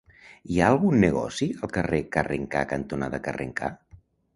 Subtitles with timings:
[0.53, 3.75] Hi ha algun negoci al carrer Carrencà cantonada Carrencà?